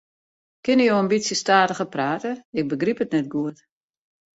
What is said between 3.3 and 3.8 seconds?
goed.